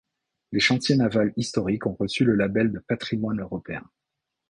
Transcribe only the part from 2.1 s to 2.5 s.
le